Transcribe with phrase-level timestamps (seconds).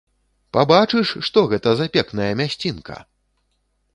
[0.55, 2.97] Пабачыш, што гэта за пекная мясцінка!